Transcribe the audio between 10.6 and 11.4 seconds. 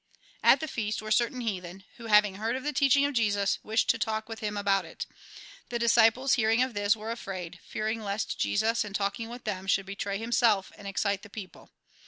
and excite the